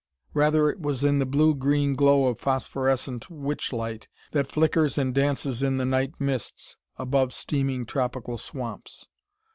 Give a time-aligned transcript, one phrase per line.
[0.33, 5.61] Rather was it the blue green glow of phosphorescent witch light that flickers and dances
[5.61, 9.07] in the night mists above steaming tropical swamps.